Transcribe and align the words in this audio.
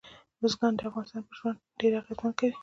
بزګان 0.41 0.73
د 0.77 0.81
افغانانو 0.89 1.25
پر 1.27 1.33
ژوند 1.39 1.59
ډېر 1.79 1.93
اغېزمن 1.99 2.31
کوي. 2.39 2.53